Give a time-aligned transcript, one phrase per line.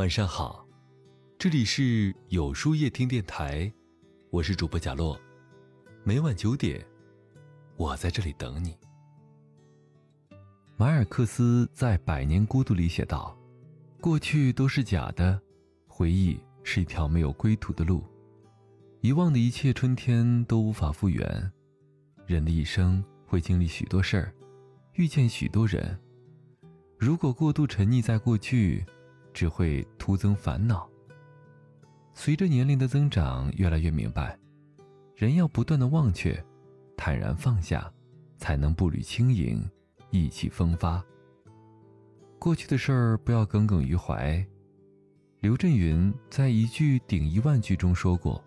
[0.00, 0.66] 晚上好，
[1.38, 3.70] 这里是有书夜听电台，
[4.30, 5.20] 我是主播贾洛，
[6.04, 6.82] 每晚九点，
[7.76, 8.74] 我在这里等你。
[10.78, 13.36] 马尔克斯在《百年孤独》里写道
[14.00, 15.38] ：“过去都是假的，
[15.86, 18.02] 回忆是一条没有归途的路，
[19.02, 21.52] 遗忘的一切春天都无法复原。
[22.24, 24.32] 人的一生会经历许多事儿，
[24.94, 25.94] 遇见许多人，
[26.96, 28.82] 如果过度沉溺在过去。”
[29.32, 30.88] 只会徒增烦恼。
[32.14, 34.38] 随着年龄的增长，越来越明白，
[35.14, 36.42] 人要不断的忘却，
[36.96, 37.90] 坦然放下，
[38.36, 39.62] 才能步履轻盈，
[40.10, 41.02] 意气风发。
[42.38, 44.44] 过去的事儿不要耿耿于怀。
[45.40, 48.42] 刘震云在一句顶一万句中说过：“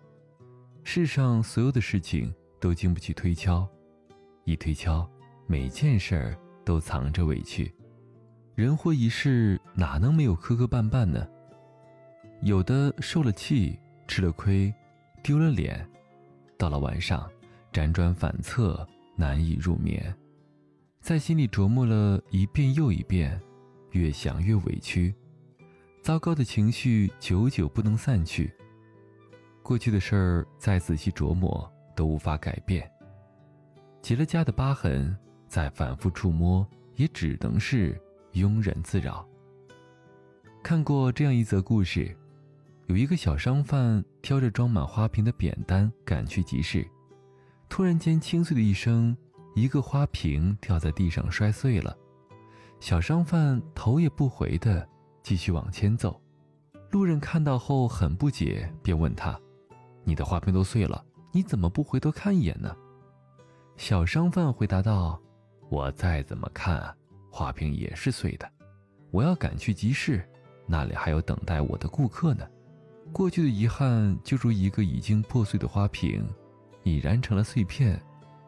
[0.84, 3.68] 世上所有的事情都经不起推敲，
[4.44, 5.08] 一推敲，
[5.46, 7.72] 每件事儿都藏着委屈。”
[8.54, 11.26] 人活一世，哪能没有磕磕绊绊呢？
[12.42, 14.72] 有的受了气，吃了亏，
[15.24, 15.84] 丢了脸，
[16.56, 17.28] 到了晚上，
[17.72, 20.14] 辗转反侧，难以入眠，
[21.00, 23.40] 在心里琢磨了一遍又一遍，
[23.90, 25.12] 越想越委屈，
[26.00, 28.54] 糟糕的情绪久久不能散去。
[29.64, 32.88] 过去的事儿再仔细琢磨都无法改变，
[34.00, 35.16] 结了痂的疤痕
[35.48, 38.00] 再反复触摸也只能是。
[38.34, 39.26] 庸人自扰。
[40.62, 42.16] 看过这样一则故事，
[42.86, 46.86] 有一个小商贩挑着装满花瓶的扁担赶去集市，
[47.68, 49.16] 突然间清脆的一声，
[49.54, 51.96] 一个花瓶掉在地上摔碎了。
[52.80, 54.86] 小商贩头也不回的
[55.22, 56.20] 继续往前走。
[56.90, 59.38] 路人看到后很不解，便问他
[60.04, 62.74] ：“你的花瓶都碎了，你怎么不回头看一眼呢？”
[63.76, 65.20] 小商贩回答道
[65.68, 66.94] ：“我再怎么看。”
[67.34, 68.48] 花瓶也是碎的，
[69.10, 70.24] 我要赶去集市，
[70.68, 72.46] 那里还有等待我的顾客呢。
[73.12, 76.24] 过去的遗憾就如一个已经破碎的花瓶，
[76.84, 78.00] 已然成了碎片，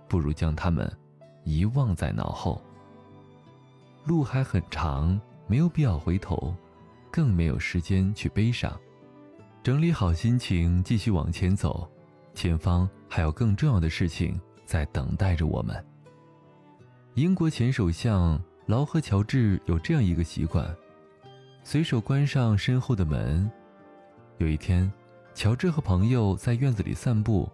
[0.08, 0.88] 不如将它们
[1.42, 2.62] 遗忘在脑后。
[4.04, 6.54] 路还很长，没有必要回头，
[7.10, 8.72] 更没有时间去悲伤。
[9.64, 11.90] 整理好心情，继续往前走，
[12.34, 15.84] 前方还有更重要的事情在等待着我们。
[17.14, 18.40] 英国前首相。
[18.66, 20.76] 劳和乔治有这样一个习惯，
[21.62, 23.48] 随手关上身后的门。
[24.38, 24.92] 有一天，
[25.34, 27.48] 乔治和朋友在院子里散步，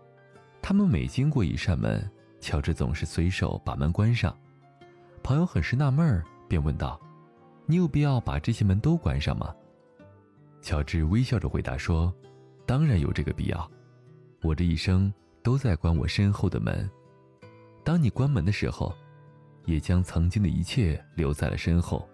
[0.63, 4.35] 他们每经过一扇门，乔治总是随手把门关上。
[5.23, 6.99] 朋友很是纳闷儿，便问道
[7.67, 9.55] ：“你有必要把这些门都关上吗？”
[10.63, 12.11] 乔治微笑着回答说
[12.65, 13.71] ：“当然有这个必要，
[14.43, 15.13] 我这一生
[15.43, 16.91] 都在关我身后的门。
[17.85, 18.91] 当你关门的时候。”
[19.65, 22.09] 也将曾经的一切留在了身后，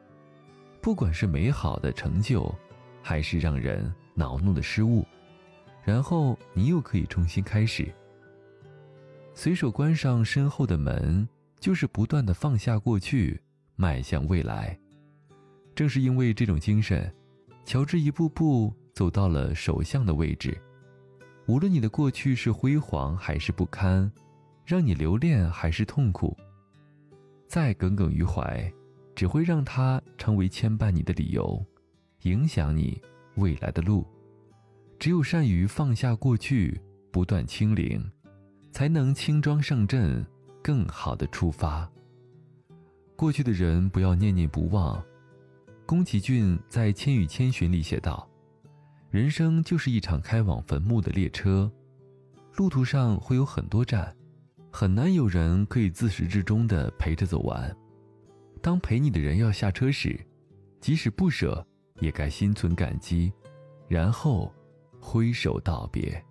[0.81, 2.55] 不管是美好的成就，
[3.03, 5.07] 还是让人恼怒的失误，
[5.85, 7.93] 然后你又可以重新开始。
[9.35, 11.27] 随手关上身后的门，
[11.61, 13.41] 就是不断的放下过去，
[13.77, 14.79] 迈向未来。
[15.75, 17.15] 正是因为这种精神，
[17.65, 20.61] 乔治一步步走到了首相的位置。
[21.47, 24.11] 无论你的过去是辉煌还是不堪，
[24.67, 26.37] 让你留恋还是痛苦。
[27.49, 28.71] 再耿耿于怀，
[29.15, 31.65] 只会让它成为牵绊你的理由，
[32.25, 33.01] 影响你
[33.37, 34.07] 未来的路。
[34.99, 36.79] 只有善于放下过去，
[37.11, 38.05] 不断清零，
[38.71, 40.23] 才能轻装上阵，
[40.63, 41.91] 更好的出发。
[43.17, 45.03] 过去的人不要念念不忘。
[45.87, 48.29] 宫崎骏在《千与千寻》里写道
[49.11, 51.73] ：“人生就是一场开往坟墓的列车，
[52.57, 54.15] 路途上会有很多站。”
[54.71, 57.75] 很难有人可以自始至终的陪着走完。
[58.61, 60.19] 当陪你的人要下车时，
[60.81, 61.67] 即使不舍，
[62.01, 63.33] 也该心存感激，
[63.89, 64.53] 然后
[65.01, 66.23] 挥手道别。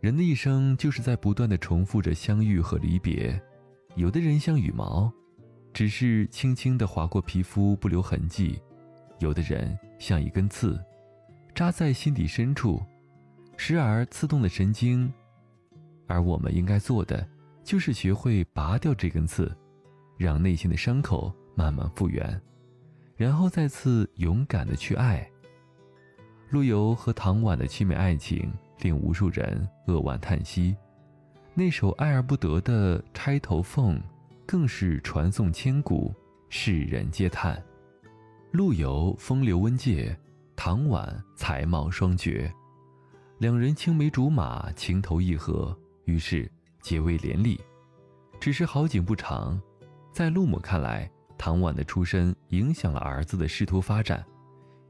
[0.00, 3.40] 人的一生就是在不断的重复着相遇和离别。
[3.96, 5.12] 有的人像羽毛，
[5.72, 8.60] 只是轻轻的划过皮肤，不留痕迹；
[9.18, 10.78] 有的人像一根刺，
[11.54, 12.82] 扎在心底深处，
[13.56, 15.12] 时而刺痛了神经。
[16.06, 17.26] 而我们应该做的。
[17.64, 19.50] 就是学会拔掉这根刺，
[20.18, 22.38] 让内心的伤口慢慢复原，
[23.16, 25.26] 然后再次勇敢的去爱。
[26.50, 30.76] 陆游和唐婉的凄美爱情令无数人扼腕叹息，
[31.54, 33.98] 那首爱而不得的《钗头凤》
[34.46, 36.14] 更是传颂千古，
[36.50, 37.60] 世人皆叹。
[38.52, 40.16] 陆游风流温藉，
[40.54, 42.52] 唐婉才貌双绝，
[43.38, 46.48] 两人青梅竹马，情投意合，于是。
[46.84, 47.58] 结为连理，
[48.38, 49.58] 只是好景不长，
[50.12, 54.22] 在陆母看来，唐婉的出身影响了儿子的仕途发展，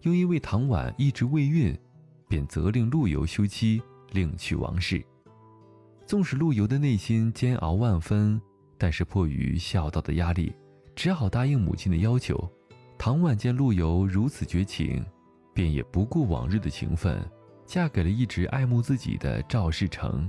[0.01, 1.73] 又因为唐婉一直未孕，
[2.29, 3.81] 便责令陆游休妻，
[4.11, 5.01] 另娶王氏。
[6.05, 8.43] 纵使陆游的内心煎熬万分，
[8.77, 10.53] 但是迫于孝道的压力，
[10.97, 12.37] 只好答应母亲的要求。
[12.99, 15.05] 唐婉见陆游如此绝情，
[15.55, 17.25] 便也不顾往日的情分，
[17.65, 20.29] 嫁给了一直爱慕自己的赵世成。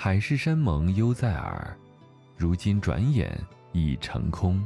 [0.00, 1.76] 海誓山盟犹在耳，
[2.36, 3.36] 如今转眼
[3.72, 4.64] 已成空。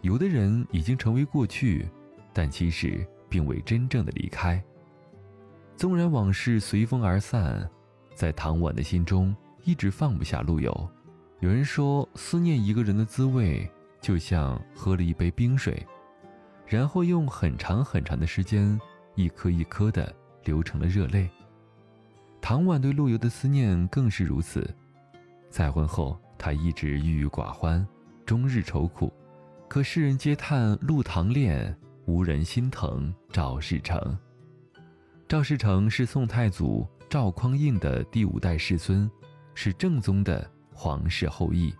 [0.00, 1.88] 有的人已经成为过去，
[2.32, 4.62] 但其实并未真正的离开。
[5.76, 7.68] 纵然往事随风而散，
[8.14, 9.34] 在唐婉的心中
[9.64, 10.88] 一直放不下陆游。
[11.40, 13.68] 有人说，思念一个人的滋味，
[14.00, 15.84] 就像喝了一杯冰水。
[16.64, 18.80] 然后用很长很长的时间，
[19.16, 20.14] 一颗一颗的
[20.44, 21.28] 流成了热泪。
[22.42, 24.68] 唐婉对陆游的思念更是如此。
[25.48, 27.86] 再婚后，她一直郁郁寡欢，
[28.26, 29.12] 终日愁苦。
[29.68, 31.74] 可世人皆叹陆唐恋，
[32.04, 34.18] 无人心疼赵世成。
[35.28, 39.08] 赵世成是宋太祖赵匡胤的第五代世孙，
[39.54, 41.72] 是正宗的皇室后裔。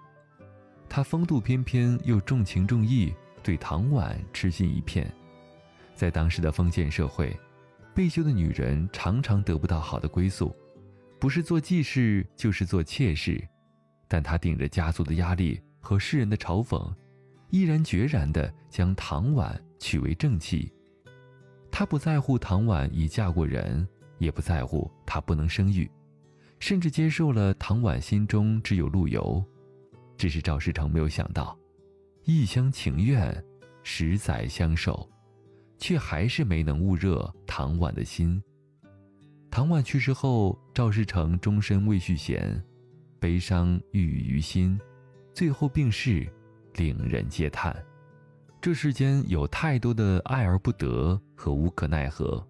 [0.88, 3.12] 他风度翩翩，又重情重义。
[3.42, 5.12] 对唐婉痴心一片，
[5.96, 7.36] 在当时的封建社会，
[7.94, 10.54] 被休的女人常常得不到好的归宿，
[11.18, 13.42] 不是做继室就是做妾室。
[14.08, 16.94] 但她顶着家族的压力和世人的嘲讽，
[17.50, 20.72] 毅然决然地将唐婉娶为正妻。
[21.70, 23.86] 她不在乎唐婉已嫁过人，
[24.18, 25.90] 也不在乎她不能生育，
[26.58, 29.42] 甚至接受了唐婉心中只有陆游。
[30.18, 31.58] 只是赵世成没有想到。
[32.24, 33.44] 一厢情愿，
[33.82, 35.08] 十载相守，
[35.82, 38.40] 却还是没能焐热唐婉的心。
[39.50, 42.62] 唐婉去世后，赵世成终身未续弦，
[43.18, 44.78] 悲伤郁郁于心，
[45.34, 46.32] 最后病逝，
[46.74, 47.74] 令人嗟叹。
[48.60, 52.46] 这世间有太多的爱而不得和无可奈何，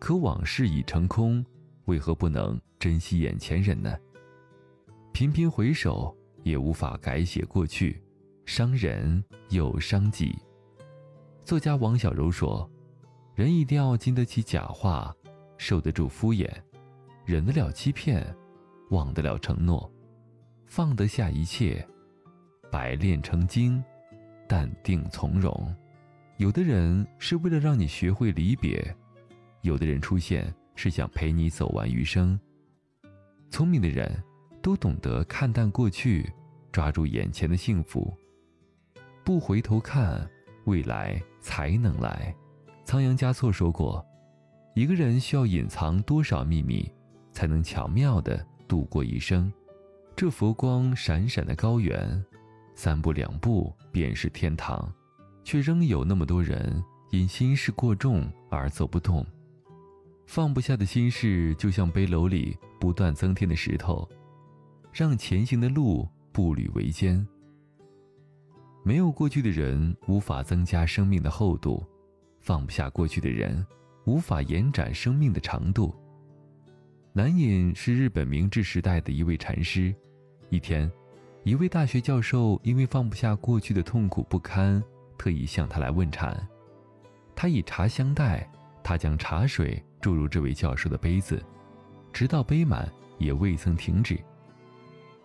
[0.00, 1.46] 可往事已成空，
[1.84, 3.96] 为何不能珍惜眼前人呢？
[5.12, 6.12] 频频回首，
[6.42, 8.02] 也无法改写过去。
[8.46, 10.36] 伤人又伤己。
[11.48, 12.70] 作家王小柔说
[13.34, 15.16] ：“人一定要经得起假话，
[15.56, 16.46] 受得住敷衍，
[17.24, 18.22] 忍得了欺骗，
[18.90, 19.90] 忘得了承诺，
[20.66, 21.82] 放得下一切，
[22.70, 23.82] 百炼成精，
[24.46, 25.74] 淡定从容。
[26.36, 28.94] 有的人是为了让你学会离别，
[29.62, 32.38] 有的人出现是想陪你走完余生。
[33.48, 34.22] 聪明的人
[34.60, 36.30] 都懂得看淡过去，
[36.70, 38.14] 抓住眼前的幸福。”
[39.24, 40.28] 不回头看，
[40.66, 42.34] 未来才能来。
[42.84, 44.04] 仓央嘉措说过
[44.74, 46.90] ：“一个人需要隐藏多少秘密，
[47.32, 49.52] 才能巧妙地度过一生？
[50.16, 52.24] 这佛光闪闪的高原，
[52.74, 54.92] 三步两步便是天堂，
[55.44, 59.24] 却仍有那么多人因心事过重而走不动。
[60.26, 64.08] 放不下的心事，就像背篓里不断增添的石头，
[64.92, 67.24] 让前行的路步履维艰。”
[68.88, 71.84] 没有过去的人无法增加生命的厚度，
[72.40, 73.62] 放不下过去的人，
[74.06, 75.94] 无法延展生命的长度。
[77.12, 79.94] 南隐是日本明治时代的一位禅师。
[80.48, 80.90] 一天，
[81.44, 84.82] 一位大学教授因为放不下过去的痛苦不堪，
[85.18, 86.34] 特意向他来问禅。
[87.36, 88.50] 他以茶相待，
[88.82, 91.44] 他将茶水注入这位教授的杯子，
[92.10, 94.18] 直到杯满也未曾停止。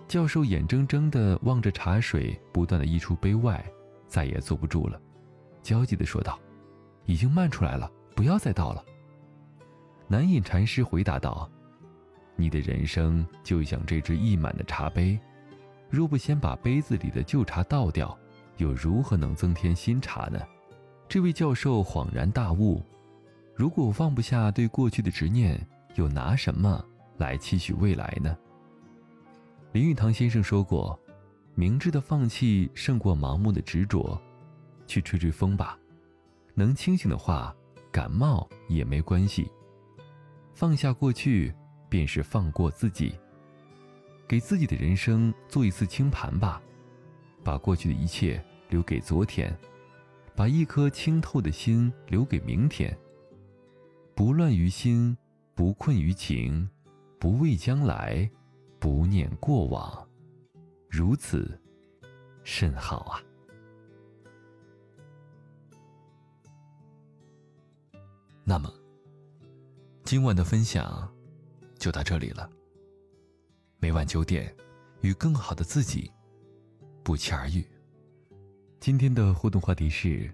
[0.08, 3.64] 教授眼睁睁地望着茶水不断地溢出杯外，
[4.08, 5.02] 再也坐不住了，
[5.62, 6.40] 焦急地说道
[7.06, 8.84] ：“已经漫出来了，不要再倒了。”
[10.08, 11.50] 南隐禅师回答道
[12.36, 15.18] ：“你的人生就像这只溢满的茶杯，
[15.90, 18.16] 若不先把杯子里的旧茶倒掉，
[18.58, 20.40] 又如何能增添新茶呢？”
[21.10, 22.84] 这位教授恍然大悟
[23.56, 25.60] ：“如果放不下对过去的执念，
[25.96, 26.84] 又拿什么
[27.18, 28.38] 来期许未来呢？”
[29.74, 30.98] 林语堂先生说过
[31.58, 34.22] ：“明智的放弃胜过盲目的执着，
[34.86, 35.76] 去吹吹风吧。
[36.54, 37.56] 能清醒的话，
[37.92, 39.50] 感冒也没关系。
[40.54, 41.52] 放下过去，
[41.90, 43.16] 便是放过自己。
[44.28, 46.62] 给自己的人生做一次清盘吧，
[47.44, 48.40] 把过去的一切
[48.70, 49.58] 留给昨天，
[50.36, 52.96] 把一颗清透的心留给明天。
[54.14, 55.18] 不乱于心，
[55.56, 56.70] 不困于情，
[57.18, 58.30] 不畏将来。”
[58.84, 60.06] 不念过往，
[60.90, 61.58] 如此
[62.44, 63.24] 甚好啊！
[68.44, 68.70] 那么，
[70.04, 71.10] 今晚的分享
[71.80, 72.50] 就到这里了。
[73.80, 74.54] 每晚九点，
[75.00, 76.12] 与更好的自己
[77.04, 77.66] 不期而遇。
[78.82, 80.30] 今天的互动话题是：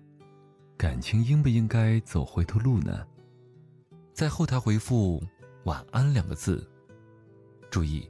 [0.75, 3.06] 感情应不应该走回头路呢？
[4.12, 5.22] 在后台回复
[5.65, 6.68] “晚安”两个字，
[7.70, 8.10] 注意，